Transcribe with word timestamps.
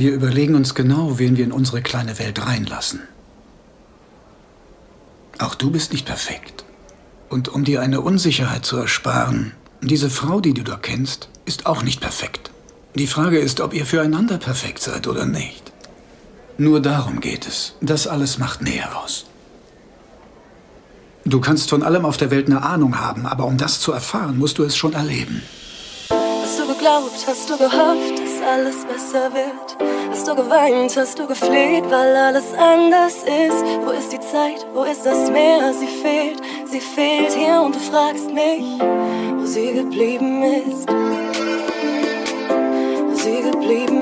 Wir 0.00 0.14
überlegen 0.14 0.54
uns 0.54 0.74
genau, 0.74 1.18
wen 1.18 1.36
wir 1.36 1.44
in 1.44 1.52
unsere 1.52 1.82
kleine 1.82 2.18
Welt 2.18 2.46
reinlassen. 2.46 3.00
Auch 5.38 5.54
du 5.54 5.70
bist 5.70 5.92
nicht 5.92 6.06
perfekt. 6.06 6.64
Und 7.28 7.50
um 7.50 7.64
dir 7.64 7.82
eine 7.82 8.00
Unsicherheit 8.00 8.64
zu 8.64 8.78
ersparen, 8.78 9.52
diese 9.82 10.08
Frau, 10.08 10.40
die 10.40 10.54
du 10.54 10.62
da 10.62 10.78
kennst, 10.80 11.28
ist 11.44 11.66
auch 11.66 11.82
nicht 11.82 12.00
perfekt. 12.00 12.50
Die 12.94 13.06
Frage 13.06 13.40
ist, 13.40 13.60
ob 13.60 13.74
ihr 13.74 13.84
füreinander 13.84 14.38
perfekt 14.38 14.80
seid 14.80 15.06
oder 15.06 15.26
nicht. 15.26 15.70
Nur 16.56 16.80
darum 16.80 17.20
geht 17.20 17.46
es. 17.46 17.74
Das 17.82 18.06
alles 18.06 18.38
macht 18.38 18.62
Nähe 18.62 18.96
aus. 18.96 19.26
Du 21.26 21.42
kannst 21.42 21.68
von 21.68 21.82
allem 21.82 22.06
auf 22.06 22.16
der 22.16 22.30
Welt 22.30 22.46
eine 22.46 22.62
Ahnung 22.62 22.98
haben, 22.98 23.26
aber 23.26 23.44
um 23.44 23.58
das 23.58 23.80
zu 23.80 23.92
erfahren, 23.92 24.38
musst 24.38 24.56
du 24.56 24.62
es 24.62 24.78
schon 24.78 24.94
erleben. 24.94 25.42
Hast 26.08 26.58
du 26.58 26.66
geglaubt, 26.66 27.26
hast 27.26 27.50
du 27.50 27.58
gehofft, 27.58 28.19
alles 28.42 28.84
besser 28.84 29.32
wird? 29.32 29.76
Hast 30.10 30.26
du 30.26 30.34
geweint, 30.34 30.96
hast 30.96 31.18
du 31.18 31.26
gefleht, 31.26 31.84
weil 31.90 32.16
alles 32.16 32.52
anders 32.54 33.16
ist? 33.16 33.64
Wo 33.84 33.90
ist 33.90 34.12
die 34.12 34.20
Zeit, 34.20 34.66
wo 34.74 34.84
ist 34.84 35.04
das 35.04 35.30
Meer? 35.30 35.72
Sie 35.72 35.86
fehlt, 35.86 36.40
sie 36.64 36.80
fehlt 36.80 37.32
hier 37.32 37.60
und 37.60 37.74
du 37.74 37.78
fragst 37.78 38.32
mich, 38.32 38.64
wo 39.36 39.44
sie 39.44 39.72
geblieben 39.74 40.42
ist. 40.42 40.88
Wo 43.06 43.14
sie 43.14 43.42
geblieben 43.42 43.99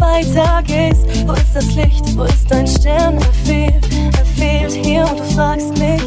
weitergehst? 0.00 1.26
Wo 1.26 1.32
ist 1.32 1.54
das 1.54 1.74
Licht? 1.74 2.16
Wo 2.16 2.24
ist 2.24 2.50
dein 2.50 2.66
Stern? 2.66 3.18
Er 3.18 3.32
fehlt, 3.44 3.86
er 4.16 4.24
fehlt 4.24 4.72
hier 4.72 5.04
und 5.08 5.18
du 5.18 5.24
fragst 5.34 5.70
mich, 5.78 6.02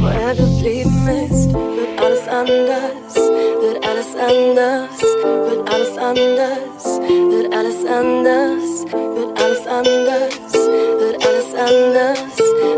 wo 0.00 0.06
er 0.06 0.34
geblieben 0.34 1.08
ist. 1.28 1.52
Wird 1.52 2.00
alles 2.00 2.28
anders? 2.28 3.14
Wird 3.60 3.86
alles 3.86 4.16
anders? 4.16 5.02
Wird 5.48 5.70
alles 5.72 5.98
anders? 5.98 7.00
Wird 7.30 7.54
alles 7.54 7.84
anders? 7.86 8.84
Wird 8.92 9.40
alles 9.40 9.66
anders? 9.66 10.52
Wird 10.98 11.26
alles 11.26 11.54
anders? 11.54 12.18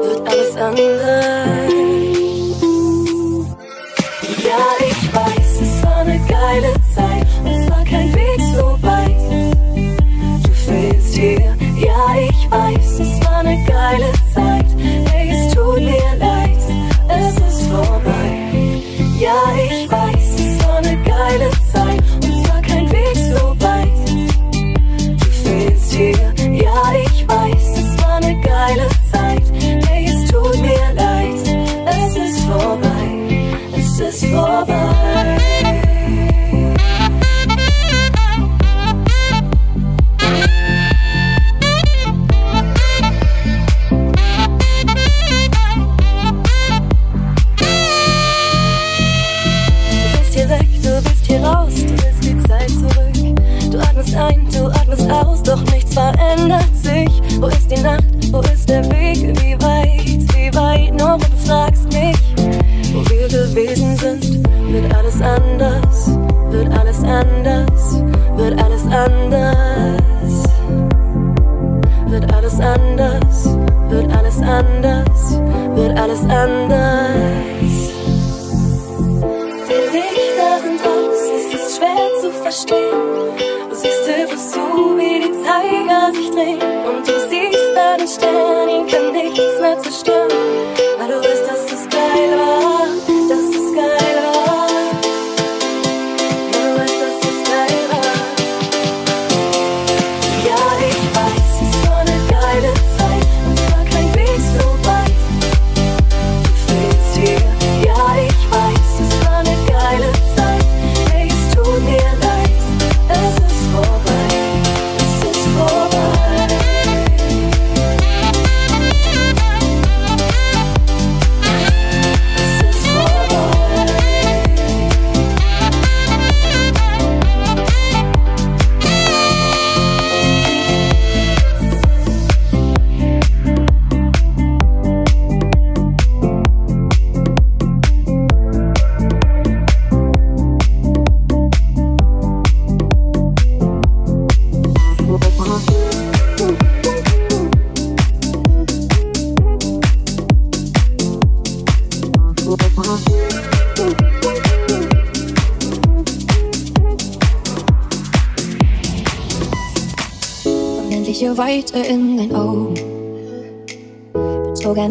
Wird 0.02 0.28
alles 0.28 0.56
anders? 0.56 1.72
Ja, 4.44 4.64
ich 4.80 5.14
weiß, 5.14 5.50
es 5.62 5.82
war 5.84 5.98
eine 5.98 6.18
geile 6.26 6.72
Zeit 6.94 7.26
und 7.44 7.46
es 7.46 7.70
war 7.70 7.84
kein 7.84 8.14
Weg 8.14 8.31
ja, 11.84 12.14
ich 12.28 12.50
weiß, 12.50 13.00
es 13.00 13.24
war 13.24 13.38
eine 13.38 13.64
geile 13.64 14.12
Zeit. 14.34 14.81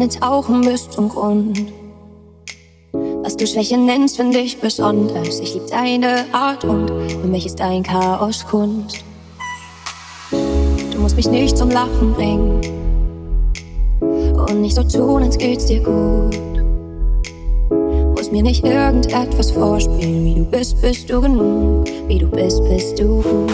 Gerne 0.02 0.08
tauchen 0.08 0.60
bis 0.62 0.90
zum 0.90 1.08
Grund. 1.08 1.72
Was 3.22 3.36
du 3.36 3.46
Schwäche 3.46 3.78
nennst, 3.78 4.16
finde 4.16 4.38
ich 4.38 4.60
besonders. 4.60 5.38
Ich 5.40 5.54
lieb 5.54 5.66
deine 5.68 6.24
Art 6.32 6.64
und 6.64 6.88
für 6.88 7.26
mich 7.26 7.46
ist 7.46 7.60
dein 7.60 7.82
Chaos 7.82 8.44
Kunst. 8.46 8.98
Du 10.30 10.98
musst 10.98 11.16
mich 11.16 11.28
nicht 11.28 11.56
zum 11.56 11.70
Lachen 11.70 12.14
bringen 12.14 12.60
und 14.00 14.60
nicht 14.60 14.74
so 14.74 14.82
tun, 14.82 15.22
als 15.22 15.38
geht's 15.38 15.66
dir 15.66 15.80
gut. 15.80 16.36
Musst 18.16 18.32
mir 18.32 18.42
nicht 18.42 18.64
irgendetwas 18.64 19.52
vorspielen. 19.52 20.24
Wie 20.24 20.34
du 20.34 20.44
bist, 20.44 20.80
bist 20.82 21.08
du 21.08 21.20
genug. 21.20 21.84
Wie 22.08 22.18
du 22.18 22.26
bist, 22.26 22.62
bist 22.64 22.98
du 22.98 23.22
gut. 23.22 23.52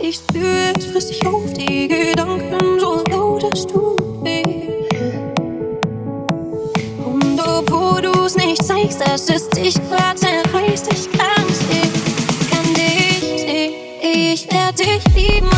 Ich 0.00 0.16
spür, 0.16 0.72
es 0.76 0.86
frisst 0.86 1.10
dich 1.10 1.26
auf 1.26 1.52
die 1.52 1.86
Gedanken, 1.86 2.80
so 2.80 3.01
nichts, 8.92 9.10
das 9.10 9.28
ist 9.28 9.56
dich 9.56 9.76
warte, 9.90 10.26
richtig 10.58 11.10
krank. 11.12 11.48
Ich 11.70 12.50
kann 12.50 12.74
dich, 12.74 13.44
ich, 13.46 14.44
ich 14.44 14.52
werde 14.52 14.84
dich 14.84 15.04
lieben, 15.14 15.50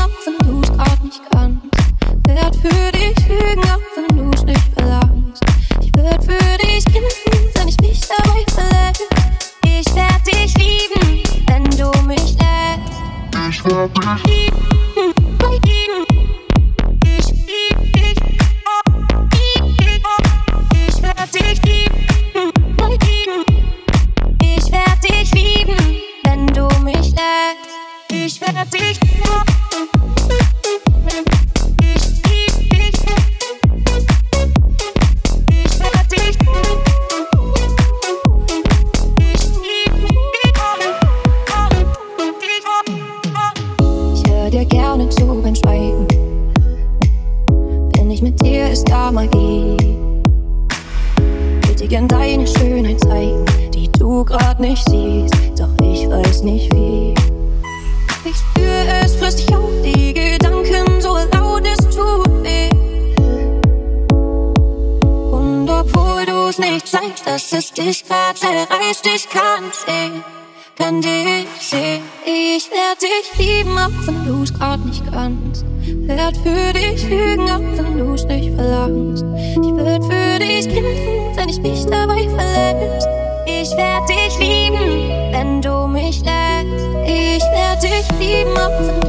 up. 88.64 89.03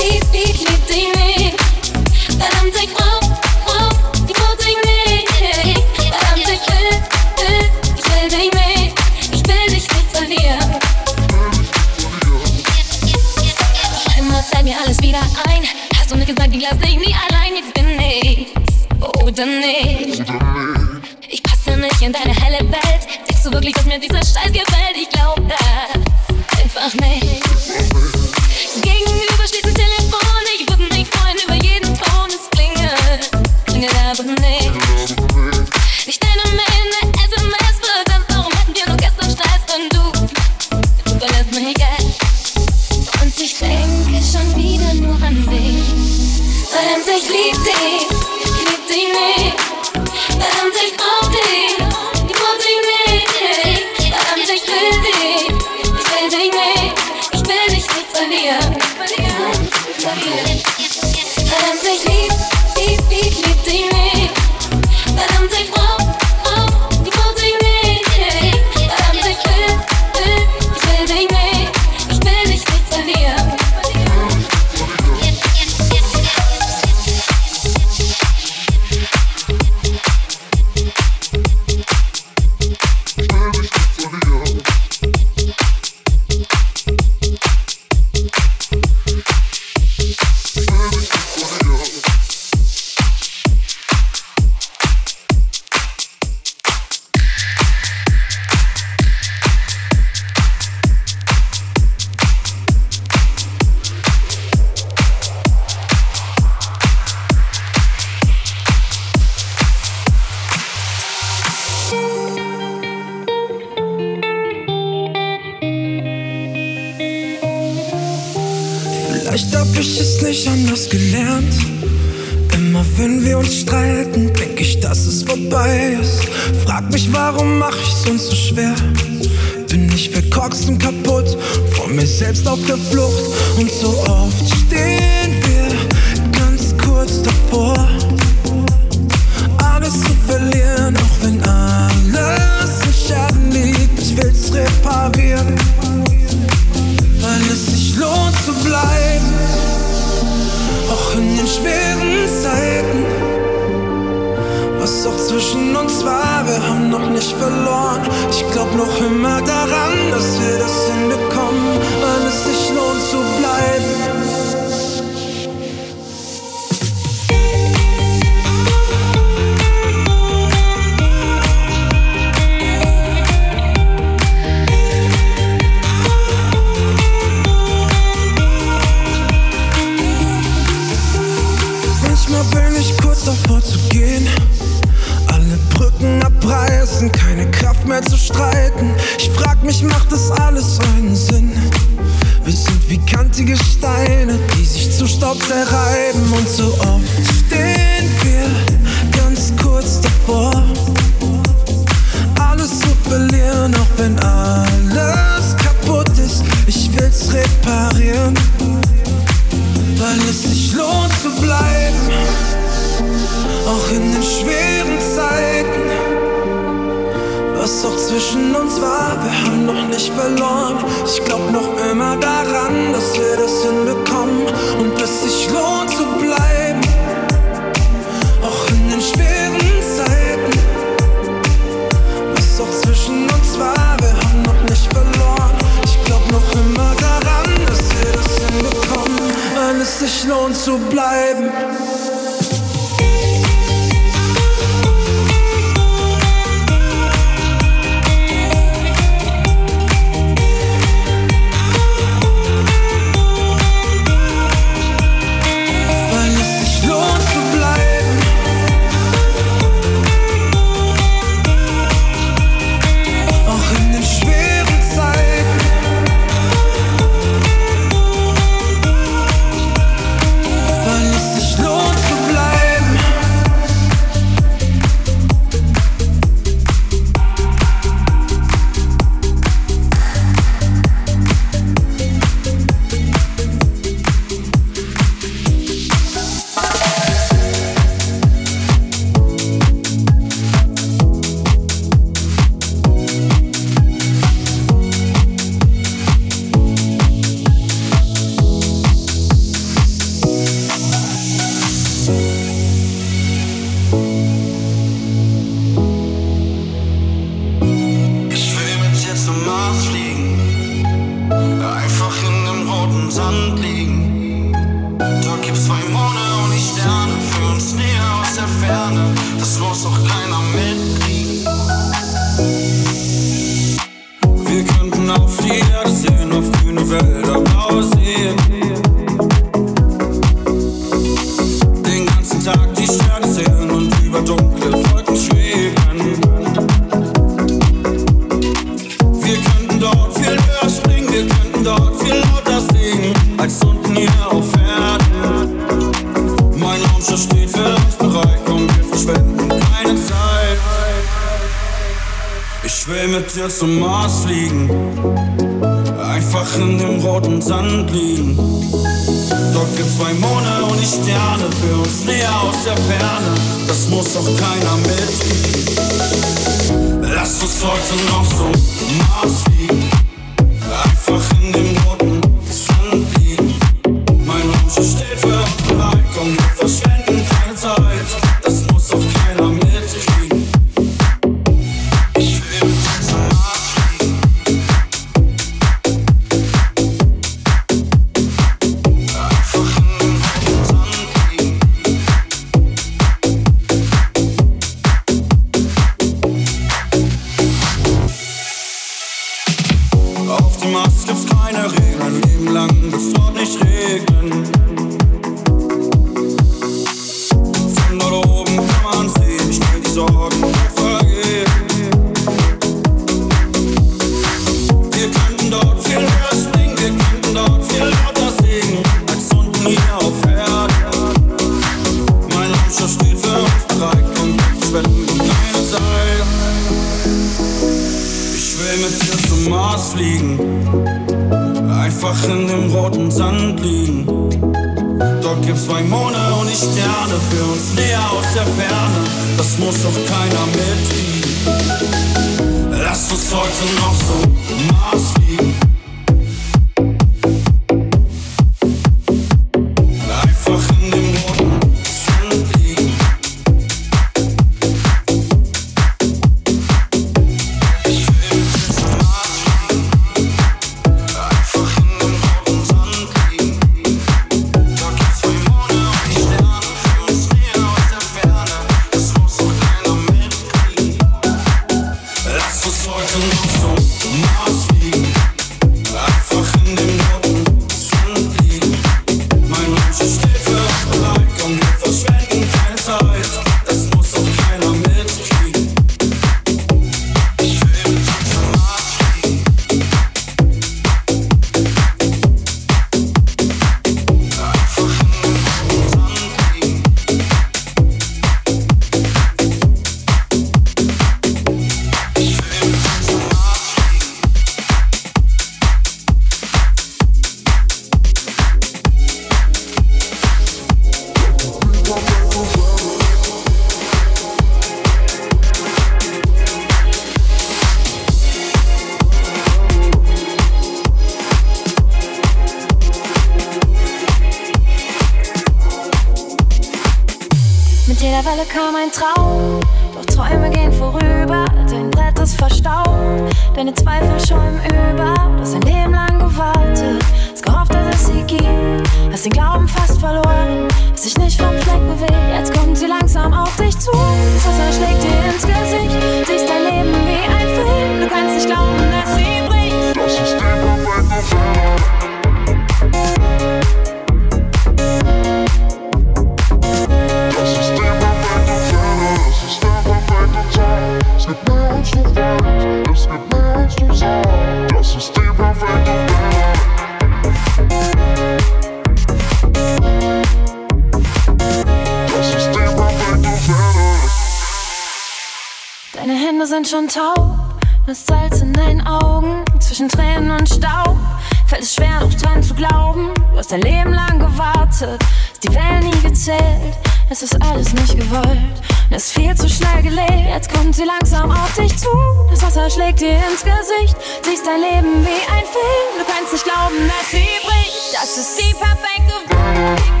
schnell 589.61 589.83
gelebt. 589.83 590.27
Jetzt 590.27 590.53
kommt 590.53 590.75
sie 590.75 590.83
langsam 590.83 591.31
auf 591.31 591.53
dich 591.55 591.77
zu. 591.77 591.89
Das 592.29 592.41
Wasser 592.43 592.69
schlägt 592.69 593.01
dir 593.01 593.17
ins 593.29 593.43
Gesicht. 593.43 593.95
Siehst 594.23 594.45
dein 594.45 594.61
Leben 594.61 595.05
wie 595.05 595.31
ein 595.31 595.45
Film. 595.45 595.91
Du 595.97 596.05
kannst 596.11 596.33
nicht 596.33 596.45
glauben, 596.45 596.75
dass 596.87 597.11
sie 597.11 597.27
bricht. 597.43 597.93
Das 597.93 598.17
ist 598.17 598.39
die 598.39 598.53
perfekte 598.53 599.13
Welt. 599.29 600.00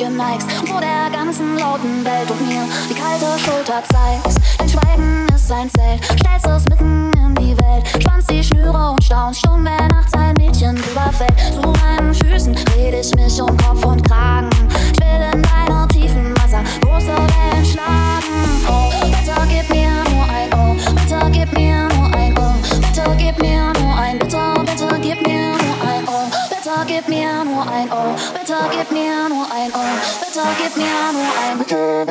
Köpfchen 0.00 0.16
neigst 0.16 0.50
vor 0.66 0.80
der 0.80 1.10
ganzen 1.10 1.58
lauten 1.58 2.04
Welt 2.04 2.30
und 2.30 2.48
mir 2.48 2.66
die 2.88 2.94
kalte 2.94 3.38
Schulter 3.38 3.82
zeigst. 3.84 4.38
Dein 4.58 4.68
Schweigen 4.68 5.26
ist 5.34 5.52
ein 5.52 5.68
Zelt, 5.70 6.04
stellst 6.04 6.49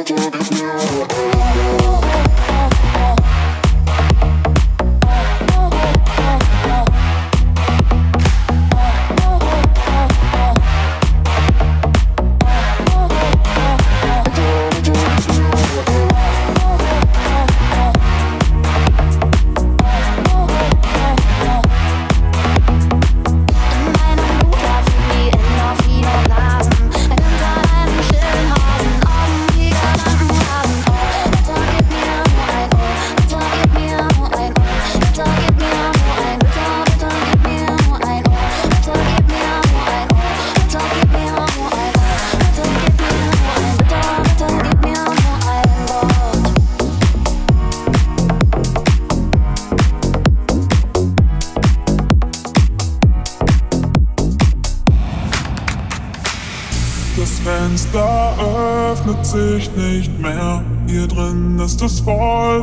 Bitte, 0.10 0.39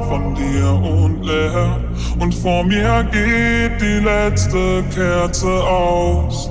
von 0.08 0.34
dir 0.34 0.72
und 0.72 1.22
leer. 1.24 1.80
Und 2.18 2.34
vor 2.34 2.64
mir 2.64 3.06
geht 3.10 3.80
die 3.80 4.04
letzte 4.04 4.84
Kerze 4.94 5.48
aus. 5.48 6.50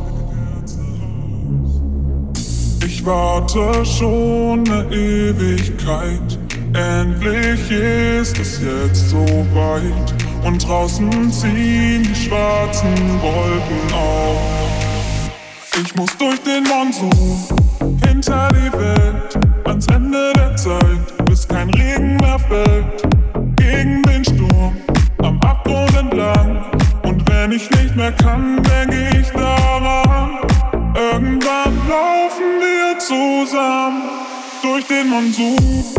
Ich 2.86 3.06
warte 3.06 3.86
schon 3.86 4.64
eine 4.70 4.86
Ewigkeit. 4.92 6.40
Endlich 6.74 7.72
ist 7.72 8.38
es 8.40 8.62
jetzt 8.62 9.10
so 9.10 9.26
weit. 9.54 10.14
Und 10.44 10.68
draußen 10.68 11.32
ziehen 11.32 12.04
die 12.04 12.16
schwarzen 12.16 12.94
Wolken 13.22 13.94
auf. 13.94 14.66
Ich 15.84 15.96
muss 15.96 16.16
durch 16.18 16.42
den 16.44 16.64
Monsun 16.64 17.12
hinter 18.06 18.50
die 18.52 18.72
Welt 18.78 19.40
ans 19.66 19.88
Ende 19.88 20.32
der 20.36 20.56
Zeit, 20.56 21.26
bis 21.26 21.48
kein 21.48 21.70
Regen 21.72 22.18
mehr 22.18 22.40
fällt. 22.40 22.95
Nicht 27.96 27.98
mehr 27.98 28.12
kann, 28.12 28.62
denke 28.64 29.20
ich 29.20 29.30
daran. 29.30 30.40
Irgendwann 30.96 31.88
laufen 31.88 32.60
wir 32.60 33.00
zusammen 33.00 34.04
durch 34.62 34.86
den 34.88 35.08
Monsun. 35.10 35.95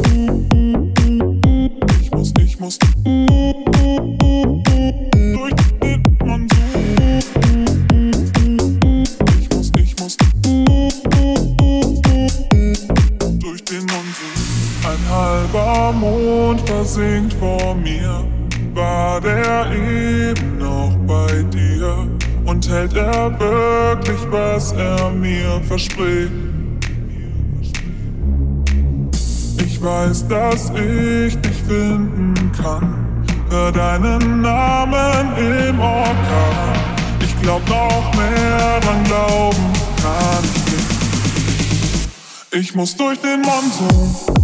Dass 30.29 30.71
ich 30.71 31.41
dich 31.41 31.63
finden 31.69 32.35
kann, 32.61 33.25
hör 33.49 33.71
deinen 33.71 34.41
Namen 34.41 35.37
im 35.37 35.79
Orkan. 35.79 36.75
Ich 37.21 37.41
glaub 37.43 37.67
noch 37.69 38.13
mehr 38.15 38.81
dran 38.81 39.05
glauben 39.05 39.73
kann 40.03 40.45
ich 40.55 40.65
nicht. 40.73 42.09
Ich 42.53 42.75
muss 42.75 42.97
durch 42.97 43.21
den 43.21 43.43
Monsun 43.43 44.36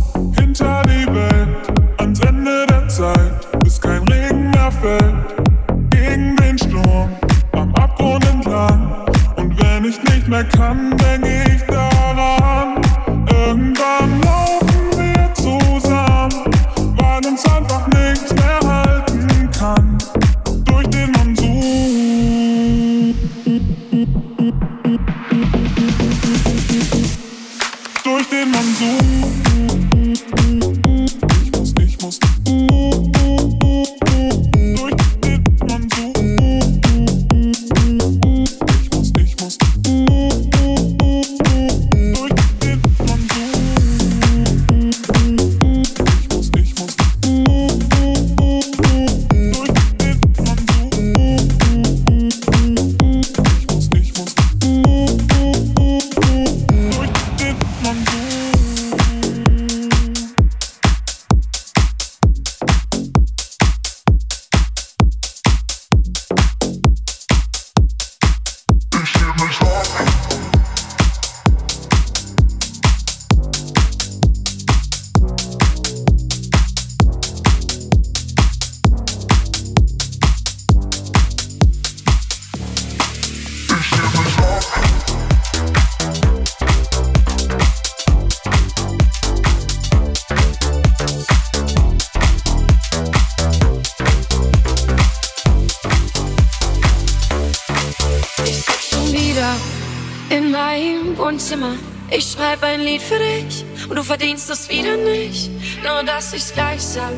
Zimmer. 101.52 101.76
Ich 102.10 102.32
schreibe 102.32 102.64
ein 102.64 102.80
Lied 102.80 103.02
für 103.02 103.18
dich 103.18 103.66
und 103.86 103.96
du 103.96 104.02
verdienst 104.02 104.48
es 104.48 104.70
wieder 104.70 104.96
nicht. 104.96 105.50
Nur 105.82 106.02
dass 106.02 106.32
ich's 106.32 106.54
gleich 106.54 106.80
sag, 106.80 107.12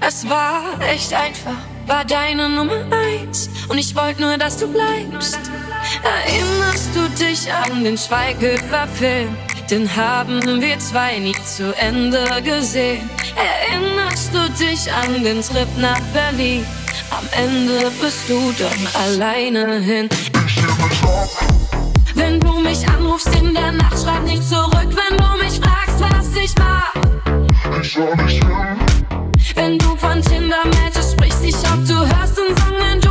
es 0.00 0.28
war 0.28 0.80
echt 0.80 1.12
einfach. 1.14 1.60
War 1.86 2.04
deine 2.04 2.48
Nummer 2.48 2.84
eins 2.90 3.48
und 3.68 3.78
ich 3.78 3.94
wollte 3.94 4.22
nur, 4.22 4.36
dass 4.38 4.56
du 4.56 4.66
bleibst. 4.66 5.38
Erinnerst 6.02 6.88
du 6.96 7.24
dich 7.24 7.52
an 7.52 7.84
den 7.84 7.96
Schweighöfer-Film? 7.96 9.36
Den 9.70 9.94
haben 9.94 10.60
wir 10.60 10.78
zwei 10.80 11.20
nie 11.20 11.36
zu 11.44 11.72
Ende 11.76 12.24
gesehen. 12.42 13.08
Erinnerst 13.36 14.34
du 14.34 14.50
dich 14.64 14.92
an 14.92 15.22
den 15.22 15.42
Trip 15.42 15.68
nach 15.78 16.00
Berlin? 16.12 16.66
Am 17.10 17.28
Ende 17.40 17.92
bist 18.00 18.28
du 18.28 18.52
dann 18.58 18.88
alleine 19.04 19.78
hin. 19.78 20.08
Ich 20.10 21.65
wenn 22.16 22.40
du 22.40 22.60
mich 22.60 22.88
anrufst 22.88 23.28
in 23.36 23.52
der 23.52 23.72
Nacht, 23.72 23.98
schreib 24.02 24.24
nicht 24.24 24.42
zurück, 24.42 24.88
wenn 24.88 25.18
du 25.18 25.44
mich 25.44 25.60
fragst, 25.60 26.00
was 26.00 26.34
ich 26.34 26.54
war. 26.58 26.90
Ich 27.80 27.92
schau 27.92 28.14
nicht 28.24 28.42
hin. 28.42 28.76
Wenn 29.54 29.78
du 29.78 29.94
von 29.96 30.22
Tinder 30.22 30.62
meldest, 30.64 31.12
sprichst, 31.12 31.44
ich 31.44 31.54
hoffe, 31.56 31.84
du 31.86 31.94
hörst 31.94 32.38
den 32.38 32.56
Song, 32.56 32.74
wenn 32.80 33.00
du 33.00 33.10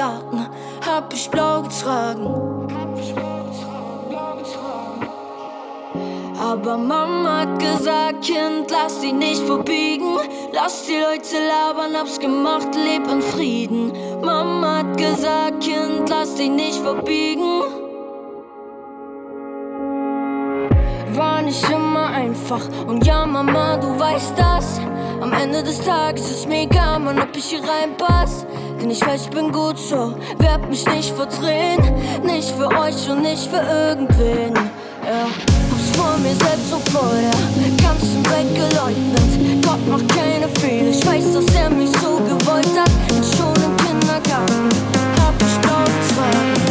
Kindergarten 0.00 0.46
hab 0.86 1.12
ich 1.12 1.30
blau 1.30 1.62
getragen. 1.62 2.26
Aber 6.40 6.78
Mama 6.78 7.40
hat 7.40 7.58
gesagt, 7.58 8.22
Kind, 8.22 8.70
lass 8.70 9.00
dich 9.00 9.12
nicht 9.12 9.42
verbiegen. 9.42 10.16
Lass 10.52 10.86
die 10.86 10.96
Leute 10.96 11.36
labern, 11.46 11.94
hab's 11.94 12.18
gemacht, 12.18 12.68
leb 12.74 13.06
in 13.12 13.20
Frieden. 13.20 13.92
Mama 14.22 14.78
hat 14.78 14.96
gesagt, 14.96 15.60
Kind, 15.60 16.08
lass 16.08 16.34
dich 16.34 16.50
nicht 16.50 16.78
verbiegen. 16.78 17.62
War 21.12 21.42
nicht 21.42 21.68
immer 21.68 22.06
einfach. 22.06 22.62
Und 22.86 23.06
ja, 23.06 23.26
Mama, 23.26 23.76
du 23.76 23.98
weißt 23.98 24.32
das. 24.38 24.80
Am 25.20 25.32
Ende 25.34 25.62
des 25.62 25.82
Tages 25.82 26.30
ist 26.30 26.48
mir 26.48 26.62
egal, 26.62 26.98
man, 27.00 27.20
ob 27.20 27.36
ich 27.36 27.50
hier 27.50 27.60
reinpass. 27.60 28.39
Denn 28.80 28.90
ich 28.90 29.06
weiß, 29.06 29.24
ich 29.24 29.30
bin 29.30 29.52
gut 29.52 29.78
so. 29.78 30.14
werd 30.38 30.68
mich 30.68 30.86
nicht 30.86 31.14
verdrehen. 31.14 31.82
Nicht 32.24 32.50
für 32.50 32.68
euch 32.68 33.10
und 33.10 33.22
nicht 33.22 33.46
für 33.46 33.60
irgendwen. 33.60 34.54
Ja. 35.04 35.26
Hab's 35.70 35.96
vor 35.96 36.16
mir 36.18 36.34
selbst 36.34 36.70
so 36.70 36.78
voll, 36.90 37.20
der 37.56 37.84
Ganzen 37.84 38.24
Welt 38.30 38.54
geleugnet. 38.54 39.64
Gott 39.64 39.86
macht 39.86 40.08
keine 40.08 40.48
Fehler. 40.60 40.90
Ich 40.90 41.06
weiß, 41.06 41.32
dass 41.34 41.54
er 41.56 41.70
mich 41.70 41.90
so 42.00 42.16
gewollt 42.16 42.68
hat. 42.78 42.90
Und 43.12 43.24
schon 43.36 43.54
im 43.64 43.76
Kindergarten 43.76 44.68
hab 45.20 45.34
ich 45.40 45.58
blau 45.60 45.84
getragen. 45.84 46.69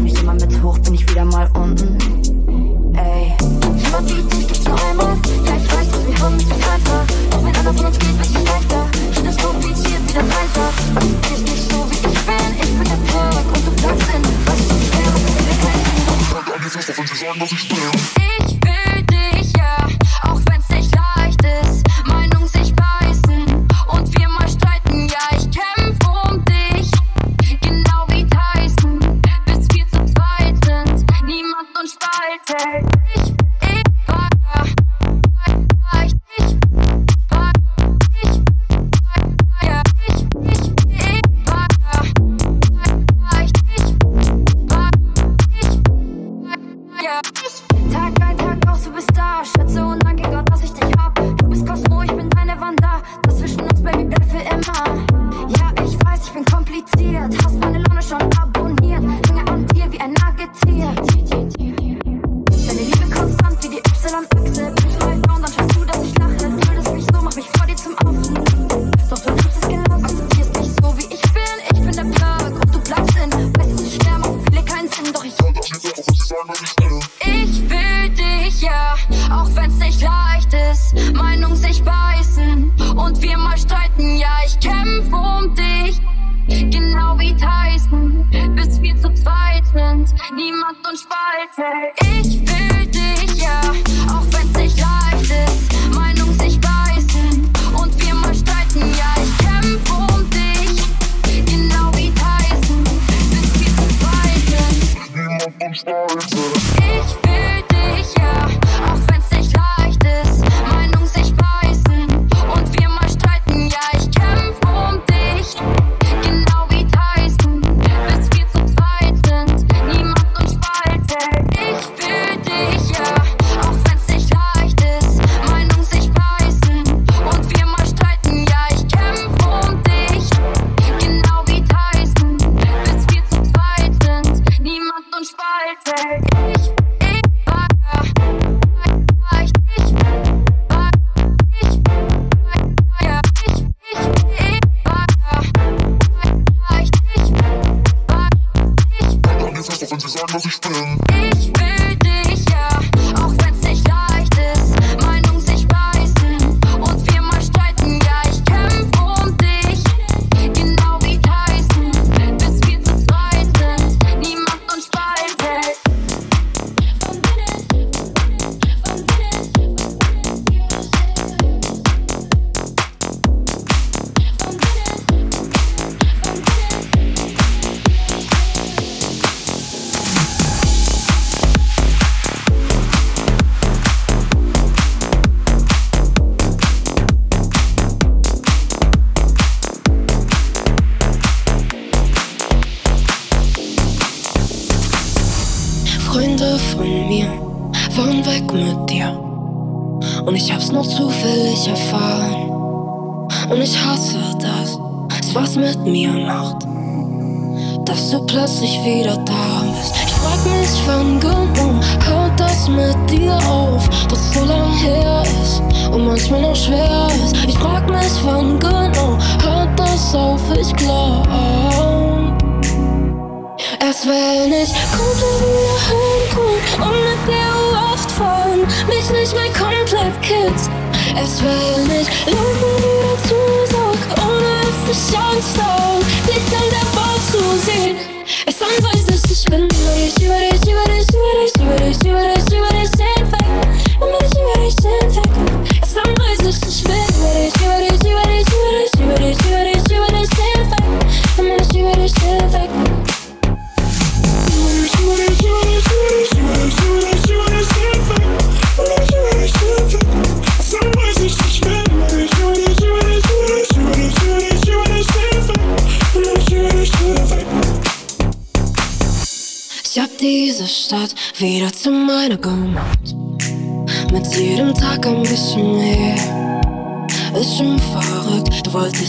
Nimm 0.00 0.10
mich 0.10 0.22
immer 0.22 0.32
mit 0.32 0.62
hoch, 0.62 0.78
bin 0.78 0.94
ich 0.94 1.06
wieder 1.10 1.26
mal 1.26 1.46
unten. 1.52 1.98
Ey. 2.96 3.36
Niemand 3.76 4.08
wie 4.08 4.22
dich 4.22 4.48
gibt's 4.48 4.64
nur 4.64 4.82
einmal. 4.82 5.14
Ja, 5.44 5.56
ich 5.56 5.70
weiß, 5.70 5.90
dass 5.90 6.06
wir 6.06 6.18
haben 6.20 6.36
es 6.36 6.46
nicht 6.46 6.68
einfach. 6.72 7.04
Doch 7.30 7.44
wenn 7.44 7.54
einer 7.54 7.74
von 7.74 7.84
uns 7.84 7.98
geht, 7.98 8.16
wird 8.16 8.26
es 8.26 8.32
leichter. 8.32 8.86
Jedes 9.14 9.36
kompliziert 9.36 10.08
wieder 10.08 10.22
leiser. 10.22 10.72
Und 10.94 11.04
ich 11.04 11.20
bin 11.20 11.44
nicht 11.44 11.70
so, 11.70 11.84
wie 11.90 11.96
ich 11.96 12.20
bin. 12.24 12.48
Ich 12.62 12.72
bin 12.78 12.84
der 12.84 12.96
Perk 13.12 13.44
und 13.44 13.66
du 13.66 13.72
bleibst 13.76 14.08
in. 14.08 14.22
Was 14.46 14.60
ich 14.80 14.88
wäre, 14.96 15.18
wenn 15.20 15.36
wir 15.44 15.56
keinen 15.60 15.84
Kontakt 16.08 16.48
hätten. 16.48 16.62
Alles, 16.62 16.76
was 16.78 16.86
davon 16.86 17.06
sie 17.06 17.16
sagen, 17.16 17.38
was 17.38 17.52
ich 17.52 17.68
bin. 17.68 17.78
Ich 18.48 18.49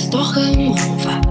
bist 0.02 0.14
doch 0.14 0.36
im 0.36 0.70
Rufer. 0.70 1.22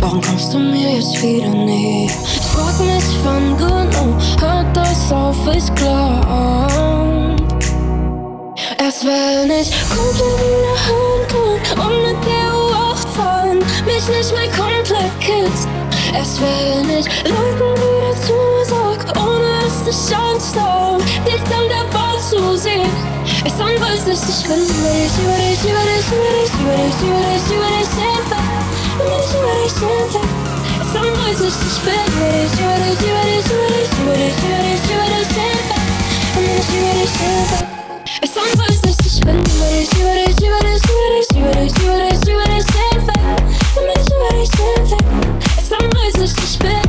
Warum 0.00 0.20
kommst 0.20 0.52
du 0.52 0.58
mir 0.58 0.96
jetzt 0.96 1.22
wieder 1.22 1.48
näher? 1.48 2.06
Ich 2.06 2.40
frag 2.40 2.78
mich 2.80 3.04
wann 3.22 3.56
genau, 3.56 4.16
hört 4.40 4.76
das 4.76 5.12
auf, 5.12 5.36
ich 5.54 5.72
glaub. 5.76 7.40
Erst 8.78 9.04
wenn 9.04 9.50
ich 9.50 9.70
komplett 9.88 10.38
wieder 10.42 10.74
der 11.30 11.62
kann 11.62 11.86
und 11.86 12.02
mit 12.02 12.24
dir 12.24 12.50
Uhr 12.52 12.94
mich 13.86 14.08
nicht 14.08 14.32
mehr 14.32 14.50
komplett 14.50 15.20
kitzt. 15.20 15.68
Erst 16.12 16.40
wenn 16.40 16.90
ich 16.90 17.06
Leuten 17.24 17.80
wieder 17.80 18.14
zusag, 18.26 19.16
ohne 19.22 19.50
es 19.66 19.84
dich 19.84 20.16
anstarren, 20.16 21.00
dich 21.24 21.42
dann 21.48 21.68
dabei 21.68 22.18
zu 22.28 22.56
sehen. 22.56 23.21
It's 23.44 23.60
on 23.60 23.74
was 23.80 24.04
the 24.04 24.14
system. 24.14 24.60
It's 24.62 27.16
on 27.16 27.38
was 28.16 28.40
the 28.40 28.52
system. 29.52 30.38
It's 30.78 30.96
on 30.96 31.16
was 31.16 31.40
the 31.40 31.50
system. 31.50 32.06
It's 45.58 45.72
on 45.72 45.90
was 45.90 46.12
the 46.14 46.28
system. 46.28 46.82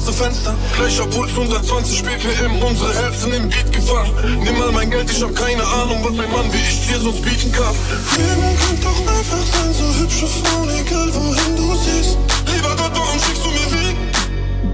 schwarze 0.00 0.12
Fenster. 0.12 0.54
Gleicher 0.76 1.06
Puls 1.06 1.30
120 1.30 2.02
BPM, 2.02 2.62
unsere 2.62 2.94
Herzen 2.94 3.32
im 3.32 3.48
Beat 3.48 3.72
gefangen. 3.72 4.12
Nimm 4.42 4.58
mal 4.58 4.72
mein 4.72 4.90
Geld, 4.90 5.10
ich 5.10 5.22
hab 5.22 5.34
keine 5.34 5.64
Ahnung, 5.64 6.02
was 6.02 6.12
mein 6.12 6.30
Mann 6.32 6.52
wie 6.52 6.58
ich 6.58 6.86
dir 6.86 6.98
sonst 6.98 7.22
bieten 7.22 7.52
kann. 7.52 7.74
Leben 8.16 8.58
kann 8.58 8.80
doch 8.82 9.00
einfach 9.00 9.46
sein, 9.52 9.74
so 9.74 10.00
hübsche 10.00 10.26
Frauen, 10.26 10.70
egal 10.70 11.14
wohin 11.14 11.56
du 11.56 11.74
siehst. 11.76 12.18
Lieber 12.46 12.74
Gott, 12.76 12.92
warum 12.94 13.20
schickst 13.20 13.44
du 13.44 13.50
mir 13.50 13.72
Weg? 13.72 13.96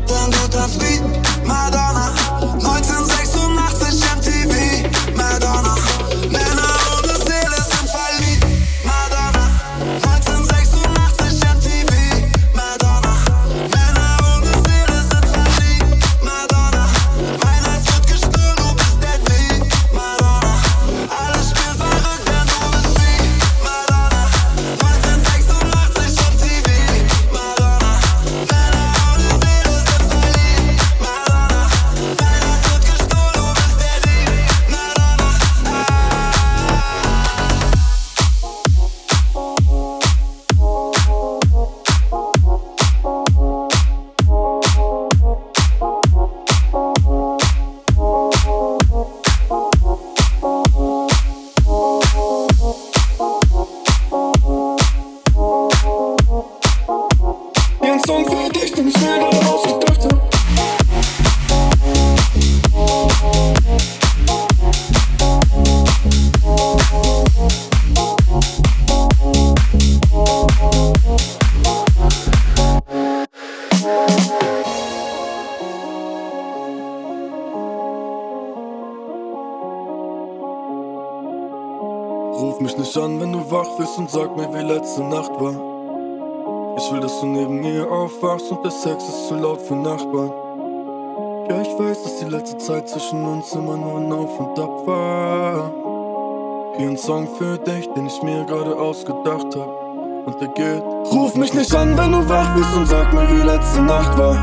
Dann 0.06 0.32
wird 0.32 0.54
das 0.54 0.78
Beat 0.78 1.02
Madonna 1.44 2.14
19 2.62 3.15
uns 93.46 93.54
immer 93.54 93.76
nur 93.76 93.98
ein 93.98 94.12
Auf 94.12 94.40
und 94.40 94.58
Ab 94.58 94.86
war. 94.86 95.72
Hier 96.76 96.88
ein 96.88 96.96
Song 96.96 97.28
für 97.38 97.58
dich, 97.58 97.88
den 97.94 98.06
ich 98.06 98.22
mir 98.22 98.44
gerade 98.44 98.76
ausgedacht 98.76 99.54
hab. 99.54 100.26
Und 100.26 100.40
der 100.40 100.48
geht. 100.48 100.82
Ruf 101.12 101.34
mich 101.36 101.54
nicht 101.54 101.72
an, 101.74 101.96
wenn 101.96 102.12
du 102.12 102.28
wach 102.28 102.54
bist 102.56 102.76
und 102.76 102.86
sag 102.86 103.12
mir, 103.12 103.28
wie 103.30 103.46
letzte 103.46 103.82
Nacht 103.82 104.18
war. 104.18 104.34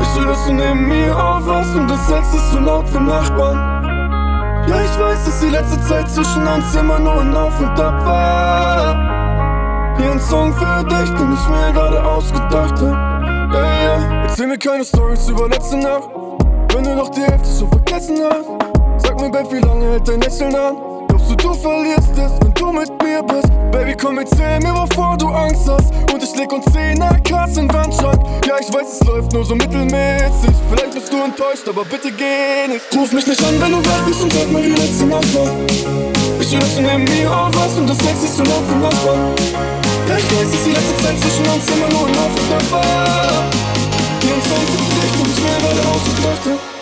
Ich 0.00 0.16
will, 0.16 0.26
dass 0.26 0.44
du 0.46 0.52
neben 0.52 0.88
mir 0.88 1.16
aufwachst 1.16 1.76
und 1.76 1.88
der 1.88 1.98
Sex 1.98 2.34
ist 2.34 2.52
zu 2.52 2.58
laut 2.58 2.88
für 2.88 3.00
Nachbarn. 3.00 3.84
Ja, 4.68 4.80
ich 4.80 4.98
weiß, 4.98 5.24
dass 5.26 5.40
die 5.40 5.50
letzte 5.50 5.80
Zeit 5.82 6.10
zwischen 6.10 6.46
uns 6.46 6.74
immer 6.74 6.98
nur 6.98 7.20
ein 7.20 7.36
Auf 7.36 7.60
und 7.60 7.78
Ab 7.80 8.04
war. 8.04 9.96
Hier 9.98 10.10
ein 10.10 10.20
Song 10.20 10.52
für 10.52 10.84
dich, 10.84 11.10
den 11.10 11.32
ich 11.32 11.48
mir 11.48 11.72
gerade 11.72 12.04
ausgedacht 12.04 12.80
hab. 12.80 13.52
Ja, 13.52 13.84
ja. 13.84 14.22
Erzähl 14.24 14.48
mir 14.48 14.58
keine 14.58 14.84
Stories 14.84 15.28
über 15.28 15.48
letzte 15.48 15.76
Nacht. 15.76 16.23
Wenn 16.74 16.82
du 16.82 16.96
noch 16.96 17.08
die 17.08 17.20
Hälfte 17.20 17.48
so 17.48 17.68
vergessen 17.68 18.18
hast. 18.28 18.48
Sag 18.98 19.20
mir, 19.20 19.30
Babe, 19.30 19.46
wie 19.52 19.60
lange 19.60 19.92
hält 19.92 20.08
dein 20.08 20.20
Lächeln 20.20 20.56
an? 20.56 20.74
Glaubst 21.06 21.30
du, 21.30 21.36
du 21.36 21.54
verlierst 21.54 22.18
es, 22.18 22.32
wenn 22.42 22.52
du 22.52 22.72
mit 22.72 22.90
mir 23.00 23.22
bist? 23.22 23.48
Baby, 23.70 23.94
komm, 23.94 24.18
erzähl 24.18 24.58
mir, 24.58 24.74
wovor 24.74 25.16
du 25.16 25.28
Angst 25.28 25.68
hast. 25.68 25.92
Und 26.12 26.20
ich 26.20 26.34
leg 26.34 26.52
uns 26.52 26.64
10 26.72 27.00
AKs 27.00 27.58
in 27.58 27.72
Wandschrank. 27.72 28.18
Ja, 28.44 28.56
ich 28.58 28.74
weiß, 28.74 29.00
es 29.00 29.06
läuft 29.06 29.32
nur 29.32 29.44
so 29.44 29.54
mittelmäßig. 29.54 30.50
Vielleicht 30.68 30.94
bist 30.94 31.12
du 31.12 31.22
enttäuscht, 31.22 31.68
aber 31.68 31.84
bitte 31.84 32.10
geh 32.10 32.66
nicht. 32.66 32.82
Ruf 32.96 33.12
mich 33.12 33.28
nicht 33.28 33.44
an, 33.44 33.54
wenn 33.60 33.70
du 33.70 33.78
wach 33.78 34.06
bist 34.08 34.24
und 34.24 34.32
sag 34.32 34.50
mir, 34.50 34.64
wie 34.64 34.70
letzte 34.70 35.06
Nacht 35.06 35.32
war. 35.32 35.46
Ich 36.40 36.50
will, 36.50 36.58
dass 36.58 36.74
du 36.74 36.82
neben 36.82 37.04
mir 37.04 37.30
aufwachst 37.30 37.78
und 37.78 37.88
das 37.88 37.98
Sex 37.98 38.24
ist 38.24 38.36
so 38.36 38.42
laut 38.42 38.66
für 38.66 38.78
Nachbarn. 38.78 39.20
Ja, 40.08 40.16
ich 40.18 40.24
weiß, 40.24 40.50
dass 40.50 40.64
die 40.64 40.70
letzte 40.70 40.96
Zeit 41.04 41.20
zwischen 41.20 41.54
uns 41.54 41.70
immer 41.70 41.88
nur 41.94 42.08
ein 42.08 42.18
Auf 42.18 42.34
und 42.34 42.72
war. 42.72 43.73
Hier 44.24 44.32
ein 44.32 44.40
Song 44.40 44.56
für 44.56 44.78
dich, 44.78 45.20
und 45.20 45.28
ich 45.28 46.44
mir 46.46 46.73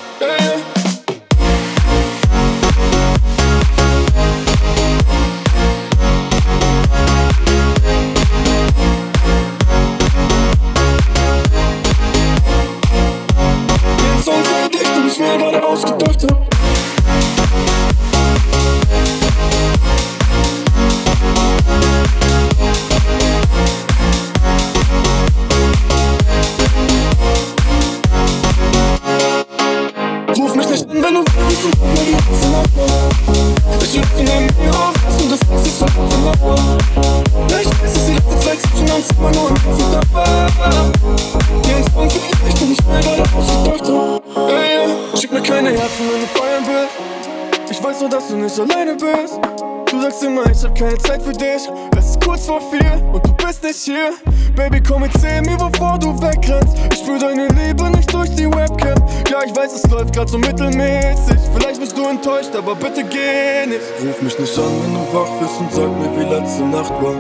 grad 60.23 60.31
so 60.31 60.39
mittelmäßig. 60.39 61.41
Vielleicht 61.55 61.81
bist 61.81 61.97
du 61.99 62.07
enttäuscht, 62.07 62.55
aber 62.55 62.75
bitte 62.75 63.03
geh 63.05 63.67
nicht. 63.67 63.83
Ruf 64.01 64.23
mich 64.23 64.39
nicht 64.39 64.59
an, 64.59 64.73
wenn 64.83 64.95
du 64.95 65.01
wach 65.13 65.31
bist 65.41 65.59
und 65.59 65.73
sag 65.73 65.91
mir, 65.99 66.11
wie 66.17 66.35
letzte 66.35 66.63
Nacht 66.63 66.93
war. 67.03 67.17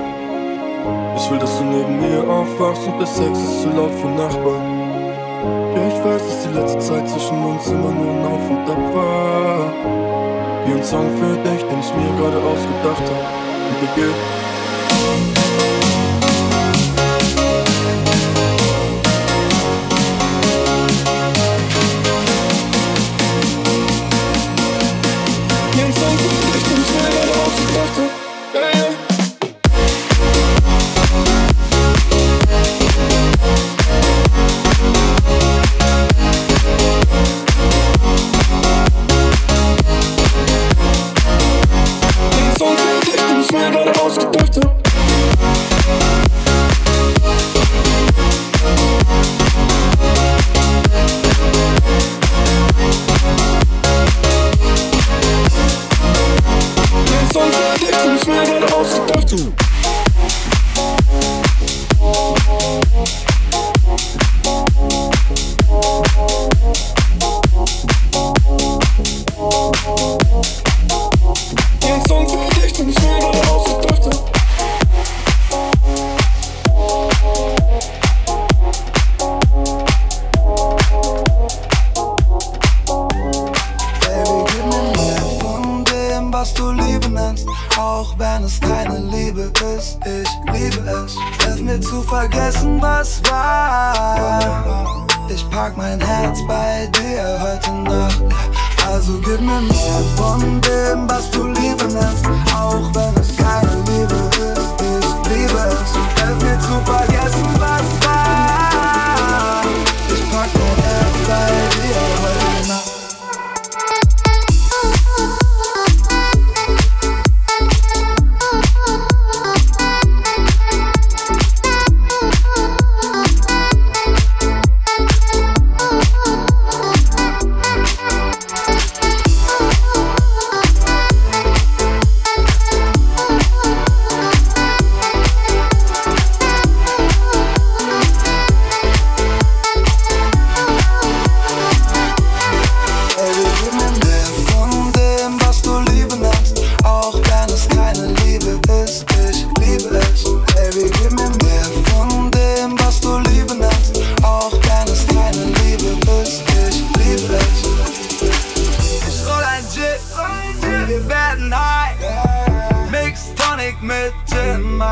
Ich 1.17 1.31
will, 1.31 1.39
dass 1.39 1.59
du 1.59 1.65
neben 1.65 2.01
mir 2.01 2.23
aufwachst 2.29 2.87
und 2.87 2.99
der 2.99 3.07
Sex 3.07 3.39
ist 3.39 3.63
zu 3.63 3.69
laut 3.71 3.93
für 4.01 4.09
Nachbarn. 4.09 4.65
Ja, 5.75 5.89
ich 5.89 6.05
weiß, 6.05 6.23
dass 6.23 6.43
die 6.45 6.55
letzte 6.55 6.79
Zeit 6.79 7.09
zwischen 7.09 7.45
uns 7.45 7.67
immer 7.67 7.93
nur 7.93 8.11
ein 8.11 8.25
Auf 8.25 8.51
und 8.51 8.71
Ab 8.71 8.95
war. 8.95 9.73
Wie 10.67 10.73
ein 10.73 10.85
Song 10.85 11.11
für 11.19 11.35
dich, 11.43 11.63
den 11.63 11.81
ich 11.81 11.95
mir 11.95 12.13
gerade 12.19 12.39
ausgedacht 12.39 13.07
hab. 13.11 13.25
Und 13.69 13.83
der 13.83 14.05
geht. 14.05 14.42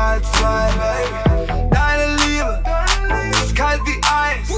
mal 0.01 0.21
zwei, 0.33 0.69
Deine 1.69 2.15
Liebe 2.23 2.63
ist 3.43 3.55
kalt 3.55 3.81
wie 3.85 3.99
Eis. 4.03 4.49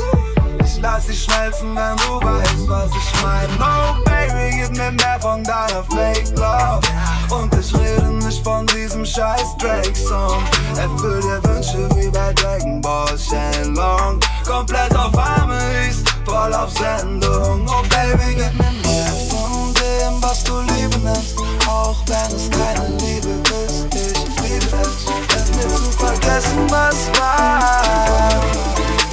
Ich 0.66 0.82
lass 0.82 1.08
dich 1.08 1.24
schmelzen, 1.24 1.76
wenn 1.76 1.98
du 1.98 2.26
weißt, 2.26 2.68
was 2.68 2.92
ich 2.92 3.22
meine. 3.22 3.54
No, 3.58 3.66
oh, 3.66 4.04
Baby, 4.06 4.58
gib 4.58 4.72
mir 4.78 4.92
mehr 4.92 5.20
von 5.20 5.44
deiner 5.44 5.84
Fake 5.84 6.30
Love. 6.38 6.82
Und 7.30 7.54
ich 7.56 7.74
rede 7.76 8.10
nicht 8.26 8.44
von 8.44 8.66
diesem 8.68 9.06
scheiß 9.06 9.58
Drake-Song. 9.60 10.44
Erfüll 10.78 11.22
dir 11.22 11.44
Wünsche 11.44 11.90
wie 11.96 12.10
bei 12.10 12.32
Dragon 12.34 12.82
Ball 12.82 13.18
Shenlong. 13.18 14.20
Komplett 14.46 14.96
auf 14.96 15.18
Arme 15.18 15.60
ist 15.90 16.08
voll 16.26 16.54
auf 16.54 16.72
Sendung. 16.72 17.68
Oh, 17.68 17.84
Baby, 17.90 18.36
gib 18.36 18.54
mir 18.54 18.72
mehr 18.88 19.14
von 19.30 19.74
dem, 19.74 20.22
was 20.22 20.44
du 20.44 20.60
lieben 20.62 21.04
nennst. 21.04 21.38
Auch 21.68 22.02
wenn 22.08 22.36
es 22.36 22.50
keine 22.50 22.88
Liebe 22.98 23.30
ist, 23.66 23.94
ich 23.94 24.42
liebe 24.42 24.78
es. 24.82 25.33
Zu 25.64 25.92
vergessen, 25.92 26.70
was 26.70 27.10
war. 27.20 28.44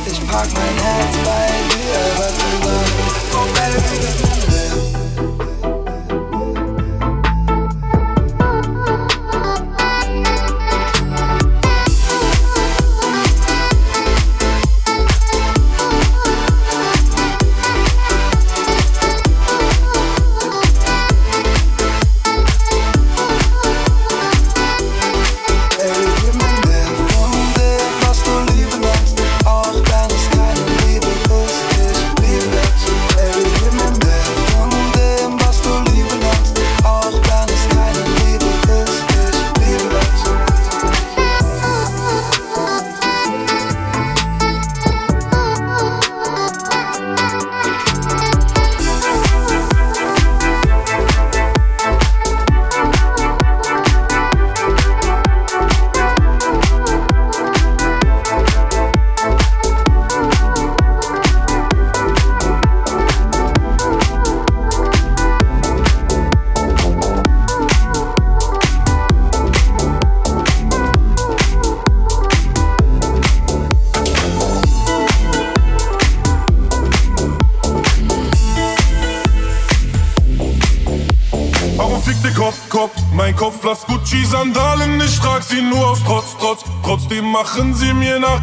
Ich 0.05 0.21
pack 0.27 0.49
mein 0.53 0.77
Herz 0.83 1.17
bei 1.25 1.47
dir, 1.71 2.01
was 2.19 2.35
du 2.39 2.51
sagst. 2.67 2.95
Oh, 3.35 3.47
Baby, 3.55 4.39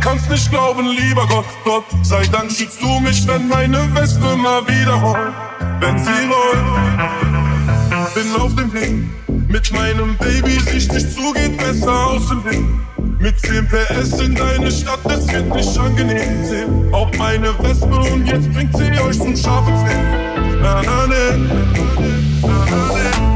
kannst 0.08 0.30
nicht 0.30 0.50
glauben, 0.50 0.88
lieber 0.88 1.28
Gott, 1.28 1.46
Gott. 1.66 1.84
Sei 2.02 2.26
Dank 2.28 2.50
schützt 2.50 2.82
du 2.82 3.00
mich, 3.02 3.28
wenn 3.28 3.48
meine 3.50 3.94
Wespe 3.94 4.38
mal 4.38 4.66
wieder 4.66 4.94
rollt. 4.94 5.34
Wenn 5.82 5.98
sie 6.00 6.12
rollt, 6.32 8.16
bin 8.16 8.42
auf 8.42 8.56
dem 8.56 8.72
Weg. 8.74 8.94
Mit 9.50 9.72
meinem 9.74 10.16
Baby, 10.18 10.60
Sicht 10.62 10.94
nicht 10.94 11.12
zu, 11.12 11.34
besser 11.58 12.08
aus 12.08 12.30
dem 12.30 12.46
Weg. 12.46 12.64
Mit 13.20 13.38
10 13.40 13.68
PS 13.68 14.20
in 14.22 14.36
deine 14.36 14.72
Stadt, 14.72 15.00
das 15.04 15.28
wird 15.28 15.54
nicht 15.54 15.78
angenehm 15.78 16.46
sehen. 16.46 16.94
Auch 16.94 17.12
meine 17.18 17.50
Wespe 17.60 17.96
und 18.14 18.26
jetzt 18.28 18.52
bringt 18.54 18.78
sie 18.78 18.90
euch 19.02 19.18
zum 19.18 19.36
scharfen 19.36 19.76
Zählen. 19.78 20.62
Na, 20.62 20.82
na, 20.86 21.08
ne. 21.08 21.50
Na, 22.42 22.66
na, 22.70 22.94
ne. 22.94 23.18
Sie 23.18 23.27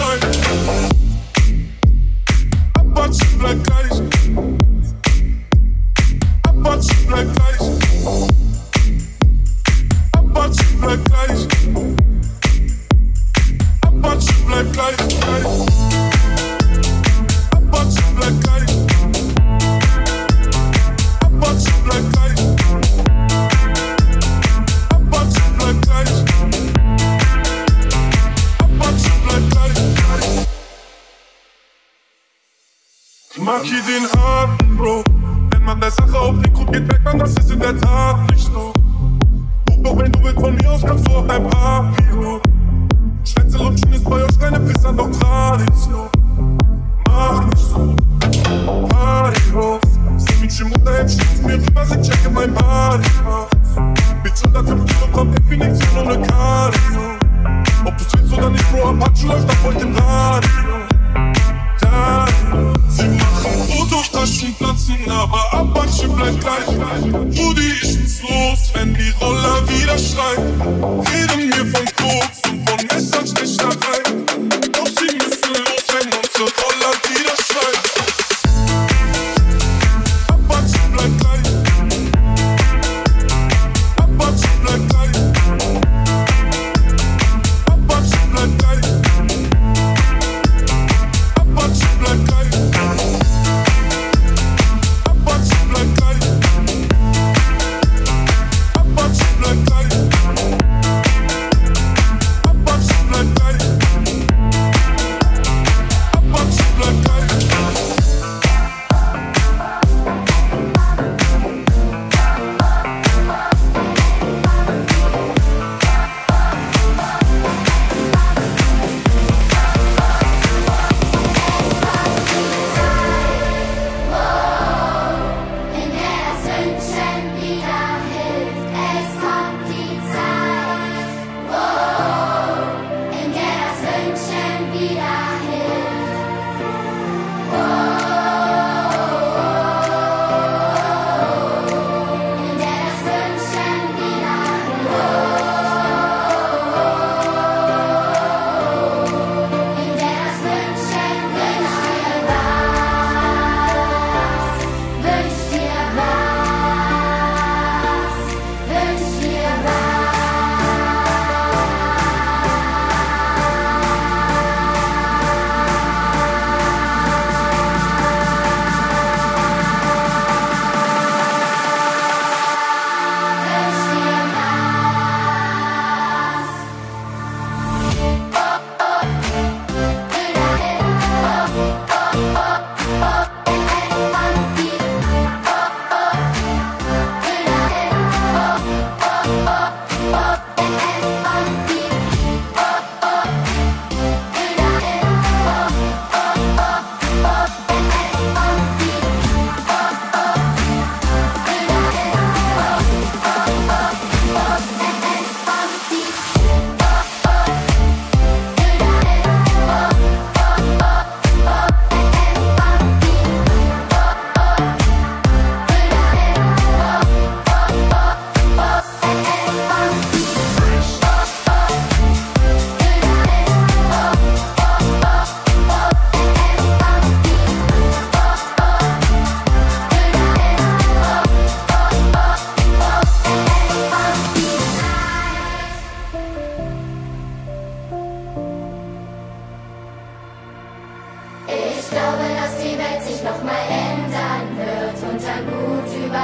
wieder 0.00 0.39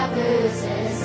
aber 0.06 0.95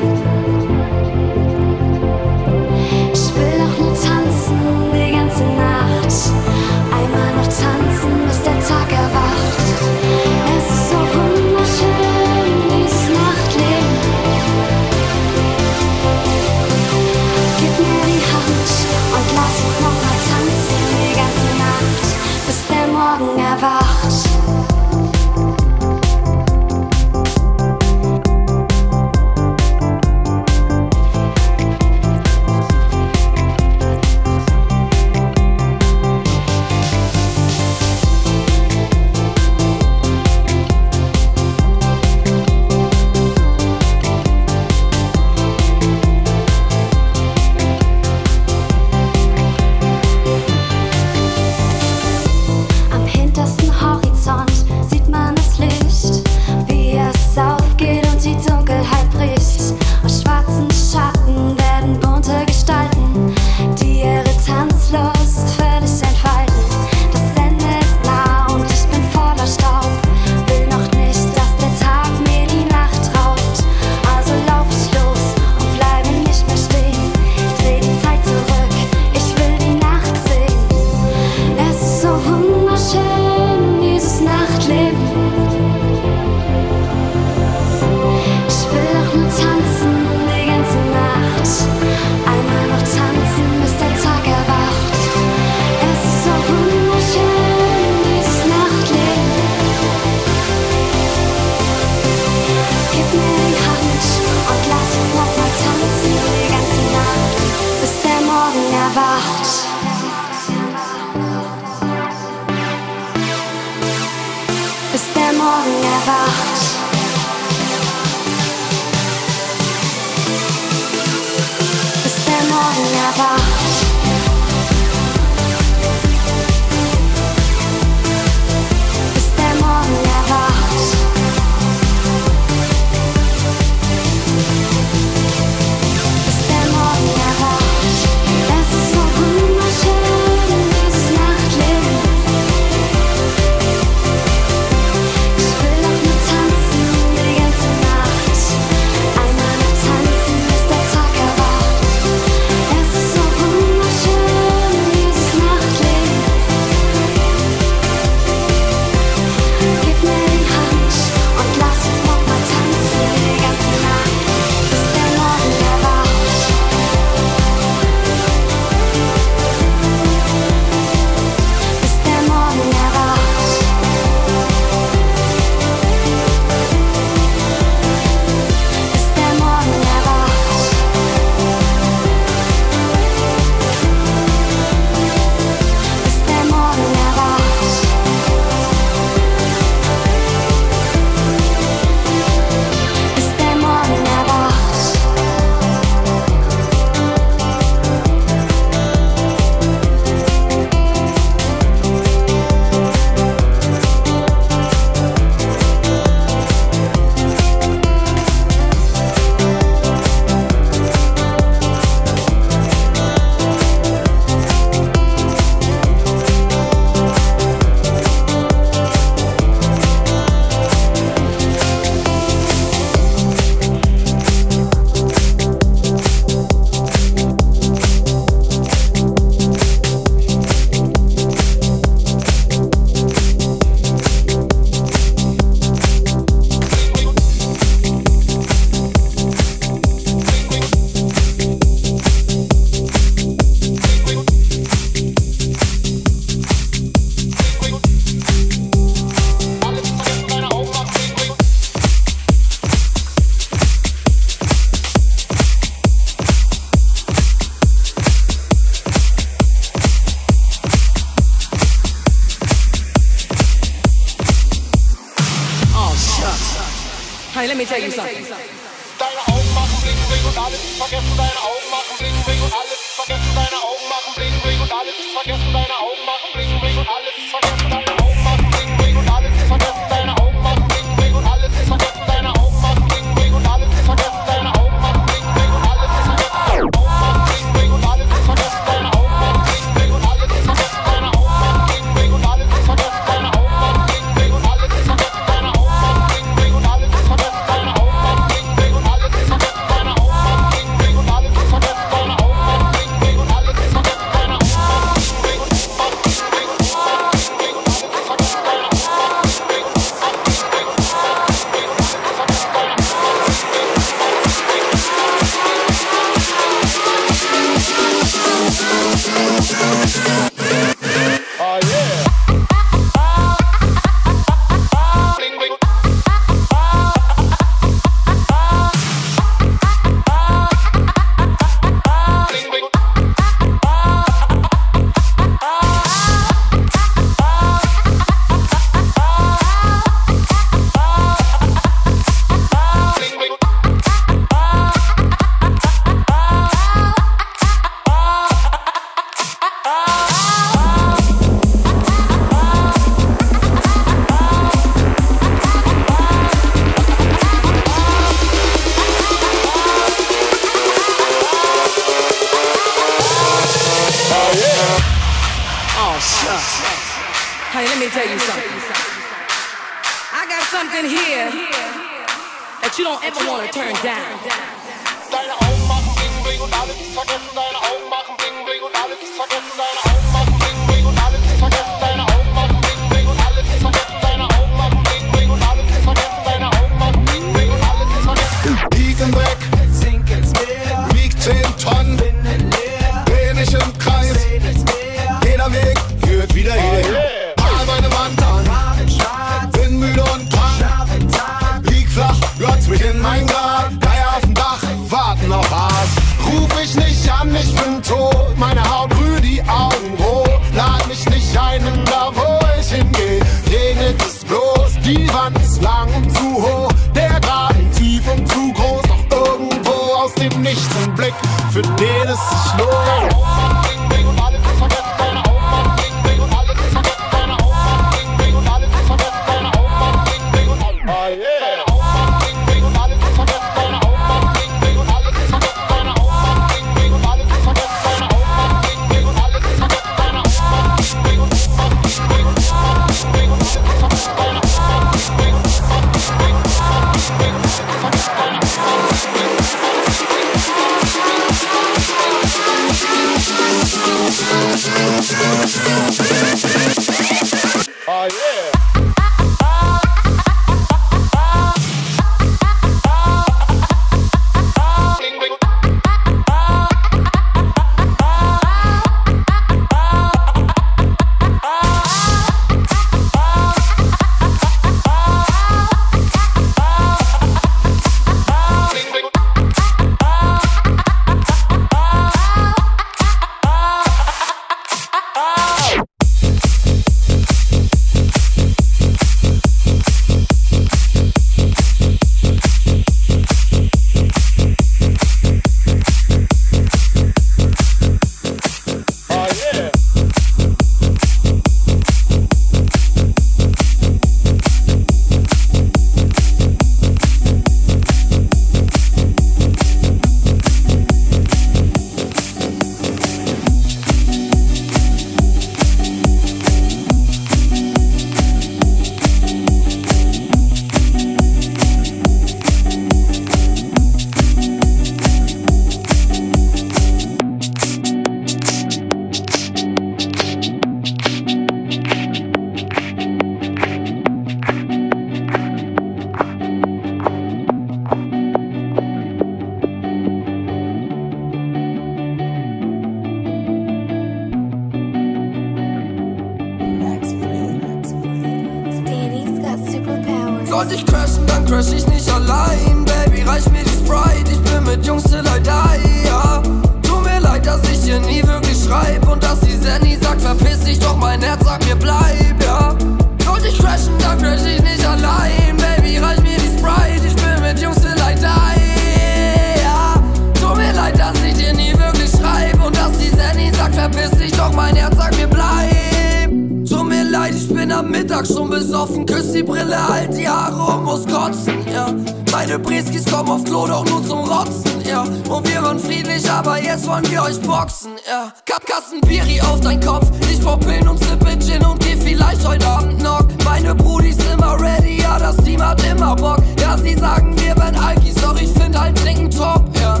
Leid, 577.28 577.36
ich 577.36 577.48
bin 577.48 577.70
am 577.72 577.90
Mittag 577.90 578.26
schon 578.26 578.48
besoffen. 578.48 579.04
Küss 579.04 579.32
die 579.32 579.42
Brille, 579.42 579.76
halt 579.88 580.16
die 580.16 580.28
Haare 580.28 580.76
und 580.76 580.84
muss 580.84 581.06
kotzen, 581.06 581.66
ja. 581.70 581.92
Meine 582.32 582.58
Brieskis 582.58 583.04
kommen 583.04 583.28
auf 583.28 583.44
Klo, 583.44 583.66
doch 583.66 583.84
nur 583.84 584.04
zum 584.06 584.20
Rotzen, 584.20 584.80
ja. 584.84 585.02
Und 585.02 585.48
wir 585.48 585.62
waren 585.62 585.78
friedlich, 585.78 586.30
aber 586.30 586.62
jetzt 586.62 586.86
wollen 586.86 587.08
wir 587.10 587.22
euch 587.22 587.40
boxen, 587.40 587.92
ja. 588.08 588.32
Cut 588.46 588.64
Kasten 588.66 589.00
Biri 589.02 589.40
auf 589.40 589.60
dein 589.60 589.80
Kopf. 589.80 590.10
Ich 590.30 590.40
brauch 590.40 590.58
Pillen 590.60 590.88
und 590.88 590.98
sippe 590.98 591.38
Gin 591.38 591.64
und 591.64 591.80
geh 591.80 591.96
vielleicht 591.96 592.46
heute 592.46 592.66
Abend 592.66 593.02
noch. 593.02 593.24
Meine 593.44 593.74
Brudis 593.74 594.16
immer 594.32 594.58
ready, 594.60 595.02
ja, 595.02 595.18
das 595.18 595.36
Team 595.38 595.62
hat 595.62 595.82
immer 595.84 596.16
Bock. 596.16 596.42
Ja, 596.60 596.76
sie 596.78 596.94
sagen, 596.94 597.34
wir 597.38 597.56
wären 597.56 597.76
Alkis, 597.76 598.14
doch 598.14 598.40
ich 598.40 598.50
find 598.50 598.78
halt 598.78 598.96
Trinken 598.96 599.30
top, 599.30 599.64
ja. 599.80 600.00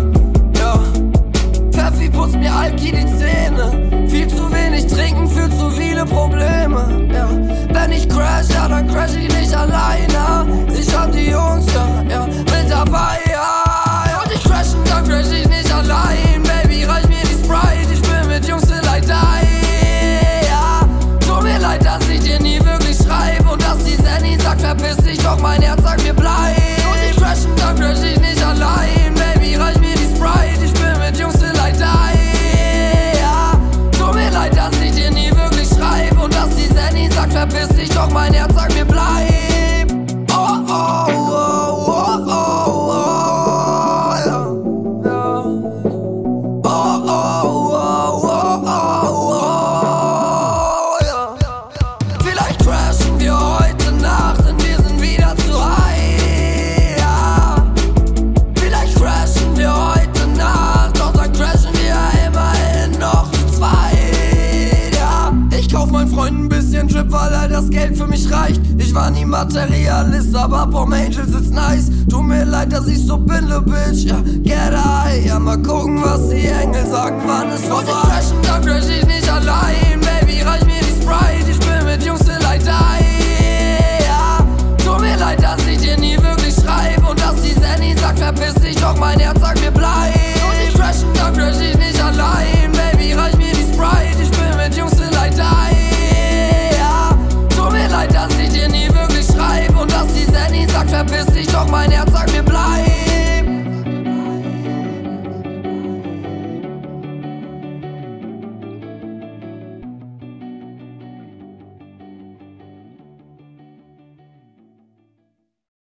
Ja. 0.58 0.80
Pfeffi 1.78 2.10
putzt 2.10 2.36
mir 2.36 2.52
Alki 2.52 2.90
die 2.90 3.06
Zähne. 3.06 4.08
Viel 4.08 4.26
zu 4.26 4.52
wenig 4.52 4.86
trinken 4.88 5.28
für 5.28 5.48
zu 5.48 5.70
viele 5.70 6.04
Probleme. 6.04 7.06
Ja. 7.12 7.28
Wenn 7.72 7.92
ich 7.92 8.08
crash, 8.08 8.48
ja, 8.52 8.66
dann 8.68 8.88
crash 8.88 9.14
ich 9.14 9.32
nicht 9.32 9.54
alleine. 9.54 10.46
Ich 10.76 10.92
hab 10.94 11.12
die 11.12 11.30
Jungs 11.30 11.66
da, 11.66 12.02
ja, 12.10 12.26
mit 12.26 12.68
dabei, 12.68 13.18
ja. 13.30 14.22
Und 14.22 14.34
ich 14.34 14.42
crashen, 14.42 14.80
dann 14.86 15.04
crash 15.04 15.30
ich 15.30 15.48
nicht 15.48 15.72
allein. 15.72 16.42
Baby, 16.42 16.84
reich 16.84 17.06
mir 17.08 17.22
die 17.22 17.44
Sprite, 17.44 17.92
ich 17.92 18.02
bin 18.02 18.28
mit 18.28 18.48
Jungs 18.48 18.64
I 18.64 19.00
die, 19.00 20.46
ja. 20.48 20.80
Tut 21.20 21.44
mir 21.44 21.60
leid, 21.60 21.84
dass 21.84 22.08
ich 22.08 22.20
dir 22.20 22.40
nie 22.40 22.58
wirklich 22.58 22.96
schreib 22.96 23.50
und 23.50 23.62
dass 23.62 23.78
die 23.84 23.96
Zenny 23.96 24.36
sagt, 24.40 24.62
verpiss 24.62 24.96
dich, 24.96 25.18
doch 25.18 25.40
mein 25.40 25.62
Herz 25.62 25.82
sagt 25.82 26.02
mir 26.02 26.14
bleib. 26.14 26.57
Doch 37.98 38.10
mein 38.10 38.32
Herz 38.32 38.54
sagt 38.54 38.74
mir 38.74 38.84
bleib. 38.84 39.27
material 69.44 70.12
ist, 70.14 70.34
aber 70.34 70.68
vom 70.72 70.92
Angels 70.92 71.32
ist 71.32 71.52
nice. 71.52 71.90
Tut 72.10 72.24
mir 72.24 72.44
leid, 72.44 72.72
dass 72.72 72.88
ich 72.88 73.06
so 73.06 73.16
bin, 73.16 73.46
ne 73.46 73.60
Bitch. 73.60 74.04
Ja, 74.04 74.16
get 74.42 74.74
high, 74.74 75.24
ja, 75.24 75.38
mal 75.38 75.56
gucken, 75.58 76.02
was 76.02 76.28
die 76.28 76.46
Engel 76.46 76.84
sagen, 76.86 77.20
wann 77.24 77.48
es 77.50 77.62
vorbei. 77.62 77.92
Und 77.92 78.02
crashen, 78.02 78.36
da 78.42 78.58
crash 78.58 78.88
ich 78.88 79.06
nicht 79.06 79.30
allein. 79.30 80.00
Baby, 80.00 80.42
reich 80.42 80.64
mir 80.64 80.80
die 80.80 81.00
Sprite, 81.00 81.50
ich 81.50 81.60
bin 81.60 81.84
mit 81.84 82.04
Jungs 82.04 82.22
in 82.22 82.42
Light 82.42 82.62
ja. 82.66 84.38
Tut 84.84 85.00
mir 85.00 85.16
leid, 85.16 85.40
dass 85.40 85.64
ich 85.66 85.78
dir 85.78 85.96
nie 85.98 86.16
wirklich 86.16 86.54
schreibe 86.56 87.08
und 87.08 87.20
dass 87.20 87.40
die 87.40 87.54
Sandy 87.60 87.96
sagt, 87.96 88.18
verpiss 88.18 88.54
dich, 88.54 88.76
doch 88.76 88.98
mein 88.98 89.20
Herz 89.20 89.40
sagt 89.40 89.60
mir 89.60 89.70
bleib. 89.70 90.14
Und 90.48 90.68
ich 90.68 90.74
crashen, 90.74 91.08
da 91.14 91.30
crash 91.30 91.60
ich 91.60 91.78
nicht 91.78 92.02
allein. 92.02 92.72
Baby, 92.72 93.12
reich 93.12 93.37
verpiss 100.98 101.26
dich 101.26 101.46
doch, 101.46 101.68
mein 101.68 101.90
Herz 101.90 102.10
sagt 102.12 102.32
mir 102.32 102.42
bleib. 102.42 102.87